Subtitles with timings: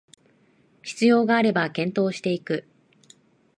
[0.81, 2.67] 必要があれば検討していく